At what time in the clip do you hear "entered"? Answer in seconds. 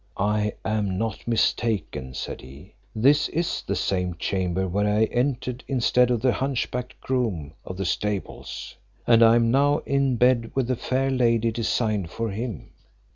5.03-5.63